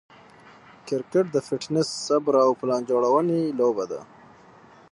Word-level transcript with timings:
کرکټ 0.87 1.25
د 1.31 1.37
فټنس، 1.47 1.89
صبر، 2.07 2.33
او 2.45 2.51
پلان 2.59 2.81
جوړوني 2.89 3.41
لوبه 3.59 3.85
ده. 3.91 4.01